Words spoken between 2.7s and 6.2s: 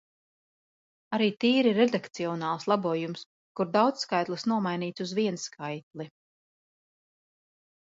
labojums, kur daudzskaitlis nomainīts uz vienskaitli.